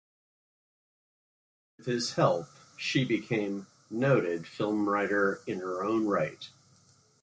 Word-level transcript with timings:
With 1.77 1.85
his 1.85 2.13
help, 2.13 2.47
she 2.75 3.05
became 3.05 3.67
a 3.67 3.93
noted 3.93 4.47
film 4.47 4.89
writer 4.89 5.41
in 5.45 5.59
her 5.59 5.83
own 5.83 6.07
right. 6.07 6.49